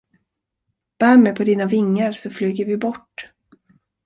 [0.99, 3.33] Bär mig på dina vingar så flyger vi bort.